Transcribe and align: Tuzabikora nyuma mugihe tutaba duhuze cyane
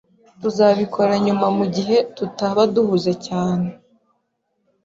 Tuzabikora 0.41 1.13
nyuma 1.25 1.47
mugihe 1.57 1.97
tutaba 2.15 2.61
duhuze 2.73 3.11
cyane 3.27 3.69